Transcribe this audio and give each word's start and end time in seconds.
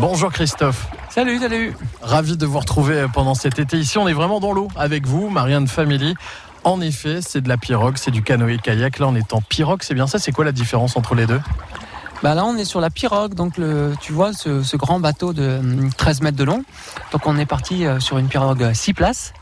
Bonjour 0.00 0.32
Christophe. 0.32 0.88
Salut, 1.10 1.38
salut. 1.40 1.76
Ravi 2.00 2.38
de 2.38 2.46
vous 2.46 2.58
retrouver 2.58 3.04
pendant 3.12 3.34
cet 3.34 3.58
été. 3.58 3.76
Ici, 3.76 3.98
on 3.98 4.08
est 4.08 4.14
vraiment 4.14 4.40
dans 4.40 4.54
l'eau 4.54 4.68
avec 4.74 5.06
vous, 5.06 5.28
Marianne 5.28 5.68
Family. 5.68 6.14
En 6.64 6.80
effet, 6.80 7.20
c'est 7.20 7.42
de 7.42 7.50
la 7.50 7.58
pirogue, 7.58 7.98
c'est 7.98 8.10
du 8.10 8.22
canoë-kayak. 8.22 8.98
Là, 8.98 9.08
on 9.08 9.14
est 9.14 9.34
en 9.34 9.42
pirogue, 9.42 9.82
c'est 9.82 9.92
bien 9.92 10.06
ça. 10.06 10.18
C'est 10.18 10.32
quoi 10.32 10.46
la 10.46 10.52
différence 10.52 10.96
entre 10.96 11.14
les 11.14 11.26
deux? 11.26 11.40
Bah 12.22 12.34
là, 12.34 12.46
on 12.46 12.56
est 12.56 12.64
sur 12.64 12.80
la 12.80 12.88
pirogue, 12.88 13.34
donc 13.34 13.58
le, 13.58 13.92
tu 14.00 14.12
vois 14.12 14.32
ce, 14.32 14.76
grand 14.76 15.00
bateau 15.00 15.34
de 15.34 15.60
13 15.98 16.18
hum, 16.18 16.24
mètres 16.24 16.38
de 16.38 16.44
long. 16.44 16.64
Donc 17.12 17.26
on 17.26 17.36
est 17.36 17.44
parti 17.44 17.84
euh, 17.84 18.00
sur 18.00 18.16
une 18.16 18.28
pirogue 18.28 18.72
6 18.72 18.94
places 18.94 19.34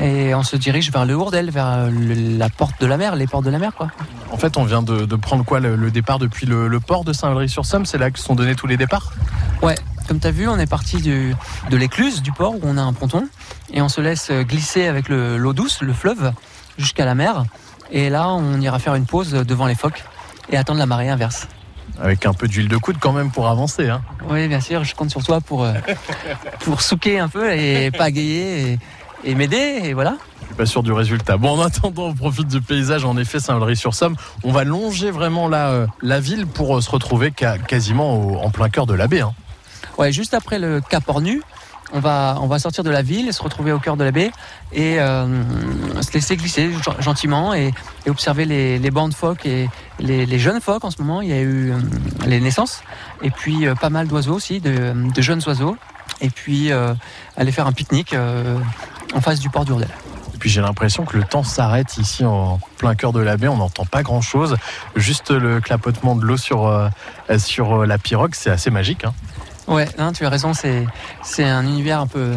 et 0.00 0.34
on 0.34 0.42
se 0.42 0.56
dirige 0.56 0.90
vers 0.90 1.04
le 1.04 1.14
Hourdel, 1.14 1.50
vers 1.50 1.68
euh, 1.68 1.90
la 2.38 2.48
porte 2.48 2.80
de 2.80 2.86
la 2.86 2.96
mer, 2.96 3.14
les 3.14 3.26
portes 3.26 3.44
de 3.44 3.50
la 3.50 3.58
mer, 3.58 3.72
quoi. 3.76 3.88
En 4.30 4.36
fait, 4.36 4.56
on 4.56 4.64
vient 4.64 4.82
de, 4.82 5.16
prendre 5.16 5.44
quoi 5.44 5.60
le, 5.60 5.90
départ 5.90 6.18
depuis 6.18 6.46
le, 6.46 6.80
port 6.80 7.04
de 7.04 7.12
Saint-Valery-sur-Somme 7.12 7.84
C'est 7.84 7.98
là 7.98 8.10
que 8.10 8.18
sont 8.18 8.34
donnés 8.34 8.54
tous 8.54 8.66
les 8.66 8.76
départs? 8.76 9.12
Ouais, 9.60 9.76
comme 10.12 10.20
tu 10.20 10.26
as 10.26 10.30
vu, 10.30 10.46
on 10.46 10.58
est 10.58 10.66
parti 10.66 11.00
de 11.00 11.34
l'écluse 11.74 12.20
du 12.20 12.32
port 12.32 12.54
où 12.56 12.60
on 12.64 12.76
a 12.76 12.82
un 12.82 12.92
ponton 12.92 13.26
et 13.72 13.80
on 13.80 13.88
se 13.88 14.02
laisse 14.02 14.30
glisser 14.30 14.86
avec 14.86 15.08
l'eau 15.08 15.54
douce, 15.54 15.80
le 15.80 15.94
fleuve, 15.94 16.32
jusqu'à 16.76 17.06
la 17.06 17.14
mer. 17.14 17.44
Et 17.90 18.10
là, 18.10 18.28
on 18.28 18.60
ira 18.60 18.78
faire 18.78 18.94
une 18.94 19.06
pause 19.06 19.32
devant 19.32 19.66
les 19.66 19.74
phoques 19.74 20.04
et 20.50 20.58
attendre 20.58 20.78
la 20.80 20.84
marée 20.84 21.08
inverse. 21.08 21.48
Avec 21.98 22.26
un 22.26 22.34
peu 22.34 22.46
d'huile 22.46 22.68
de 22.68 22.76
coude 22.76 22.96
quand 23.00 23.14
même 23.14 23.30
pour 23.30 23.48
avancer. 23.48 23.88
Hein. 23.88 24.02
Oui, 24.28 24.48
bien 24.48 24.60
sûr, 24.60 24.84
je 24.84 24.94
compte 24.94 25.08
sur 25.08 25.24
toi 25.24 25.40
pour, 25.40 25.64
euh, 25.64 25.72
pour 26.60 26.82
souquer 26.82 27.18
un 27.18 27.28
peu 27.28 27.50
et 27.50 27.90
pagayer 27.90 28.72
et, 28.72 28.78
et 29.24 29.34
m'aider. 29.34 29.80
Et 29.82 29.94
voilà. 29.94 30.16
Je 30.42 30.46
suis 30.48 30.56
pas 30.56 30.66
sûr 30.66 30.82
du 30.82 30.92
résultat. 30.92 31.38
Bon, 31.38 31.58
en 31.58 31.62
attendant, 31.62 32.08
on 32.08 32.14
profite 32.14 32.48
du 32.48 32.60
paysage. 32.60 33.06
En 33.06 33.16
effet, 33.16 33.40
Saint-Valery-sur-Somme. 33.40 34.16
On 34.44 34.52
va 34.52 34.64
longer 34.64 35.10
vraiment 35.10 35.48
la, 35.48 35.70
euh, 35.70 35.86
la 36.02 36.20
ville 36.20 36.46
pour 36.46 36.76
euh, 36.76 36.80
se 36.82 36.90
retrouver 36.90 37.32
quasiment 37.32 38.44
en 38.44 38.50
plein 38.50 38.68
cœur 38.68 38.84
de 38.84 38.92
la 38.92 39.06
baie. 39.06 39.22
Hein. 39.22 39.32
Ouais, 39.98 40.12
juste 40.12 40.34
après 40.34 40.58
le 40.58 40.80
Cap 40.80 41.08
Ornu, 41.08 41.42
on 41.92 42.00
va, 42.46 42.58
sortir 42.58 42.84
de 42.84 42.90
la 42.90 43.02
ville, 43.02 43.32
se 43.32 43.42
retrouver 43.42 43.72
au 43.72 43.78
cœur 43.78 43.96
de 43.96 44.04
la 44.04 44.12
baie 44.12 44.30
et 44.72 44.98
euh, 44.98 45.26
se 46.00 46.12
laisser 46.12 46.36
glisser 46.36 46.70
gentiment 47.00 47.54
et, 47.54 47.72
observer 48.08 48.44
les, 48.44 48.90
bancs 48.90 49.10
de 49.10 49.14
phoques 49.14 49.46
et 49.46 49.68
les, 49.98 50.38
jeunes 50.38 50.60
phoques 50.60 50.84
en 50.84 50.90
ce 50.90 51.00
moment. 51.02 51.20
Il 51.20 51.28
y 51.28 51.32
a 51.32 51.40
eu 51.40 51.70
euh, 51.70 51.78
les 52.26 52.40
naissances 52.40 52.82
et 53.22 53.30
puis 53.30 53.66
euh, 53.66 53.74
pas 53.74 53.90
mal 53.90 54.08
d'oiseaux 54.08 54.34
aussi, 54.34 54.60
de, 54.60 54.94
jeunes 55.18 55.42
oiseaux. 55.46 55.76
Et 56.20 56.30
puis 56.30 56.70
aller 57.36 57.52
faire 57.52 57.66
un 57.66 57.72
pique-nique 57.72 58.14
en 59.14 59.20
face 59.20 59.40
du 59.40 59.50
port 59.50 59.64
d'Urdel. 59.64 59.88
Et 60.34 60.38
puis 60.38 60.50
j'ai 60.50 60.60
l'impression 60.60 61.04
que 61.04 61.16
le 61.16 61.24
temps 61.24 61.42
s'arrête 61.42 61.96
ici 61.96 62.24
en 62.24 62.60
plein 62.76 62.94
cœur 62.94 63.12
de 63.12 63.20
la 63.20 63.36
baie. 63.36 63.48
On 63.48 63.56
n'entend 63.56 63.84
pas 63.86 64.02
grand-chose. 64.02 64.56
Juste 64.94 65.30
le 65.30 65.60
clapotement 65.60 66.14
de 66.14 66.24
l'eau 66.24 66.36
sur, 66.36 66.90
sur 67.38 67.86
la 67.86 67.98
pirogue, 67.98 68.34
c'est 68.34 68.50
assez 68.50 68.70
magique. 68.70 69.04
Hein. 69.04 69.14
Ouais, 69.68 69.88
hein, 69.98 70.12
tu 70.12 70.26
as 70.26 70.28
raison, 70.28 70.54
c'est, 70.54 70.84
c'est 71.22 71.44
un 71.44 71.64
univers 71.64 72.00
un 72.00 72.06
peu, 72.06 72.32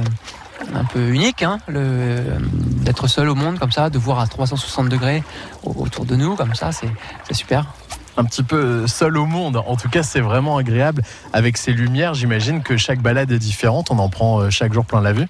un 0.74 0.84
peu 0.84 1.10
unique, 1.10 1.44
hein, 1.44 1.60
d'être 1.68 3.08
seul 3.08 3.30
au 3.30 3.36
monde 3.36 3.60
comme 3.60 3.72
ça, 3.72 3.90
de 3.90 3.98
voir 3.98 4.20
à 4.20 4.28
360 4.28 4.90
degrés 4.90 5.24
autour 5.64 6.06
de 6.06 6.16
nous 6.16 6.36
comme 6.36 6.56
ça, 6.56 6.72
c'est, 6.72 6.90
super. 7.34 7.66
Un 8.18 8.24
petit 8.24 8.44
peu 8.44 8.88
seul 8.88 9.18
au 9.18 9.26
monde, 9.26 9.58
en 9.58 9.76
tout 9.76 9.90
cas 9.90 10.02
c'est 10.02 10.22
vraiment 10.22 10.56
agréable 10.56 11.04
avec 11.34 11.58
ces 11.58 11.74
lumières, 11.74 12.14
j'imagine 12.14 12.64
que 12.64 12.78
chaque 12.78 13.02
balade 13.02 13.32
est 13.32 13.40
différente, 13.40 13.92
on 13.92 14.00
en 14.00 14.08
prend 14.08 14.40
euh, 14.40 14.50
chaque 14.50 14.72
jour 14.72 14.86
plein 14.86 15.02
la 15.02 15.12
vue. 15.12 15.28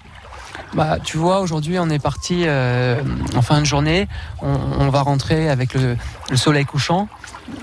Bah, 0.76 0.98
tu 1.02 1.16
vois, 1.16 1.40
aujourd'hui, 1.40 1.78
on 1.78 1.88
est 1.88 1.98
parti 1.98 2.42
euh, 2.44 3.00
en 3.34 3.40
fin 3.40 3.60
de 3.60 3.64
journée. 3.64 4.08
On, 4.42 4.90
va 4.90 5.00
rentrer 5.00 5.48
avec 5.48 5.72
le, 5.72 5.96
soleil 6.34 6.66
couchant. 6.66 7.08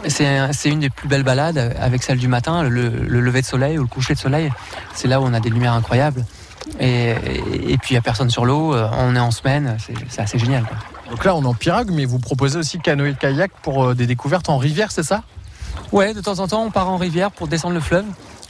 C'est 0.08 0.50
une 0.66 0.80
des 0.80 0.90
plus 0.90 1.08
belles 1.08 1.24
balades 1.24 1.76
avec 1.80 2.02
celle 2.02 2.18
du 2.18 2.28
matin, 2.28 2.64
le, 2.64 2.90
lever 2.90 3.42
de 3.42 3.46
soleil 3.46 3.78
ou 3.78 3.84
le 3.84 3.88
coucher 3.88 4.16
de 4.16 4.20
soleil. 4.20 4.52
C'est 4.96 5.08
là 5.08 5.22
où 5.22 5.26
on 5.26 5.34
a 5.36 5.40
des 5.40 5.52
lumières 5.52 5.74
incroyables. 5.74 6.26
Et, 6.80 7.14
puis 7.82 7.92
il 7.92 7.94
n'y 7.94 7.98
a 7.98 8.02
personne 8.02 8.32
sur 8.32 8.46
l'eau, 8.46 8.74
euh, 8.74 8.90
on 8.98 9.16
est 9.16 9.20
en 9.20 9.32
semaine, 9.32 9.78
c'est 10.10 10.22
assez 10.22 10.40
génial. 10.40 10.64
Donc 11.12 11.26
là 11.26 11.36
on 11.36 11.44
est 11.44 11.48
en 11.48 11.54
pirogue, 11.54 11.92
mais 11.92 12.06
vous 12.06 12.20
proposez 12.20 12.58
aussi 12.58 12.80
canoë-kayak 12.80 13.52
pour 13.62 13.84
euh, 13.84 13.94
des 13.94 14.08
découvertes 14.08 14.50
en 14.50 14.58
rivière, 14.58 14.92
c'est 14.92 15.04
ça? 15.04 15.24
Ouais, 15.92 16.14
de 16.14 16.22
temps 16.22 16.40
en 16.40 16.48
temps 16.48 16.64
on 16.64 16.72
part 16.72 16.90
en 16.90 16.96
rivière 16.96 17.32
pour 17.32 17.50
descendre 17.50 17.74
le 17.74 17.82
fleuve. 17.82 18.06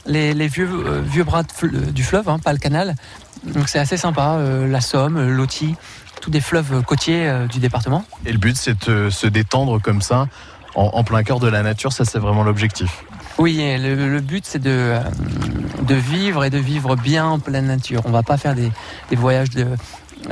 Les, 0.06 0.32
vieux, 0.48 0.68
euh, 0.70 1.00
vieux 1.04 1.24
bras 1.24 1.42
du 1.62 2.04
fleuve, 2.04 2.28
hein, 2.28 2.38
pas 2.38 2.52
le 2.52 2.58
canal. 2.58 2.94
Donc 3.52 3.68
c'est 3.68 3.78
assez 3.78 3.96
sympa, 3.96 4.38
la 4.66 4.80
Somme, 4.80 5.28
l'Oti, 5.28 5.74
tous 6.20 6.30
des 6.30 6.40
fleuves 6.40 6.82
côtiers 6.82 7.30
du 7.50 7.58
département. 7.58 8.04
Et 8.24 8.32
le 8.32 8.38
but 8.38 8.56
c'est 8.56 8.88
de 8.88 9.10
se 9.10 9.26
détendre 9.26 9.80
comme 9.80 10.00
ça 10.00 10.26
en, 10.74 11.04
plein 11.04 11.22
cœur 11.22 11.40
de 11.40 11.48
la 11.48 11.62
nature, 11.62 11.92
ça 11.92 12.04
c'est 12.04 12.18
vraiment 12.18 12.42
l'objectif. 12.42 13.04
Oui, 13.38 13.58
le, 13.78 14.20
but 14.20 14.44
c'est 14.46 14.60
de, 14.60 14.70
euh, 14.70 15.00
de 15.82 15.94
vivre 15.94 16.44
et 16.44 16.50
de 16.50 16.58
vivre 16.58 16.96
bien 16.96 17.26
en 17.26 17.38
pleine 17.38 17.66
nature. 17.66 18.02
On 18.04 18.10
va 18.10 18.22
pas 18.22 18.36
faire 18.36 18.54
des, 18.54 18.70
voyages 19.12 19.50
de, 19.50 19.66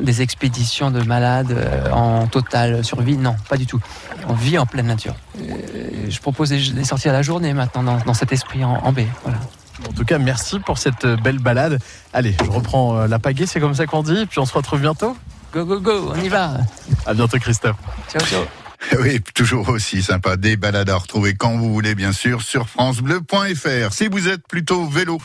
des 0.00 0.22
expéditions 0.22 0.90
de 0.90 1.02
malades 1.02 1.50
euh, 1.50 1.90
en 1.90 2.26
totale 2.28 2.84
survie. 2.84 3.16
Non, 3.16 3.34
pas 3.48 3.56
du 3.56 3.66
tout. 3.66 3.80
On 4.28 4.34
vit 4.34 4.56
en 4.56 4.66
pleine 4.66 4.86
nature. 4.86 5.16
Euh, 5.40 6.06
je 6.08 6.20
propose 6.20 6.50
des 6.50 6.84
sorties 6.84 7.08
à 7.08 7.12
la 7.12 7.22
journée 7.22 7.54
maintenant 7.54 7.82
dans, 7.82 8.14
cet 8.14 8.32
esprit 8.32 8.64
en, 8.64 8.92
baie. 8.92 9.08
Voilà. 9.24 9.38
En 9.88 9.92
tout 9.92 10.04
cas, 10.04 10.18
merci 10.18 10.58
pour 10.60 10.78
cette 10.78 11.06
belle 11.06 11.38
balade. 11.38 11.78
Allez, 12.12 12.34
je 12.44 12.50
reprends 12.50 13.06
la 13.06 13.18
pagaie, 13.18 13.46
c'est 13.46 13.60
comme 13.60 13.74
ça 13.74 13.86
qu'on 13.86 14.02
dit, 14.02 14.26
puis 14.26 14.38
on 14.38 14.46
se 14.46 14.54
retrouve 14.54 14.80
bientôt. 14.80 15.16
Go, 15.52 15.64
go, 15.66 15.80
go, 15.80 16.12
on 16.14 16.20
y 16.22 16.28
va. 16.28 16.58
À 17.04 17.14
bientôt, 17.14 17.38
Christophe. 17.38 17.76
Ciao, 18.10 18.24
ciao. 18.24 18.44
Oui, 19.00 19.20
toujours 19.34 19.68
aussi 19.68 20.02
sympa. 20.02 20.36
Des 20.36 20.56
balades 20.56 20.90
à 20.90 20.96
retrouver 20.96 21.34
quand 21.34 21.56
vous 21.56 21.72
voulez, 21.72 21.94
bien 21.94 22.12
sûr, 22.12 22.42
sur 22.42 22.68
FranceBleu.fr. 22.68 23.92
Si 23.92 24.08
vous 24.08 24.28
êtes 24.28 24.46
plutôt 24.46 24.86
vélo, 24.86 25.18